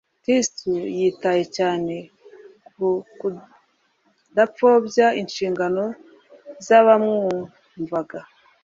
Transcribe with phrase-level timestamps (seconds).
[0.23, 1.95] Kristo yitaye cyane
[2.75, 2.87] ku
[3.19, 5.83] kudapfobya inshingano
[6.65, 8.19] z'abamwumvaga.